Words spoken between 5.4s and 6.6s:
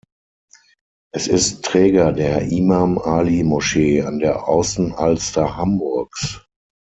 Hamburgs.